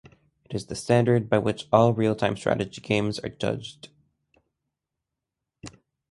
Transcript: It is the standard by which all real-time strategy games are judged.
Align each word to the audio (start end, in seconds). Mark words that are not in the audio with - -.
It 0.45 0.55
is 0.55 0.65
the 0.65 0.73
standard 0.75 1.29
by 1.29 1.37
which 1.37 1.67
all 1.71 1.93
real-time 1.93 2.35
strategy 2.35 2.81
games 2.81 3.19
are 3.19 3.29
judged. 3.29 3.89